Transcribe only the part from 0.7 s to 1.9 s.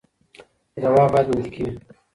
ځواب باید منطقي وي.